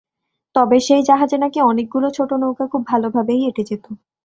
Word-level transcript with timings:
তবে 0.55 0.77
সেই 0.79 1.01
জাহাজে 1.03 1.37
নাকি 1.37 1.59
অনেকগুলো 1.61 2.07
ছোট 2.11 2.29
নৌকা 2.41 2.65
খুব 2.67 2.81
ভালোভাবেই 2.87 3.41
এঁটে 3.47 3.63
যেত। 3.69 3.85